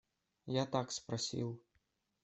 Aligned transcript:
Я 0.47 0.65
так 0.65 0.91
спросил. 0.91 1.59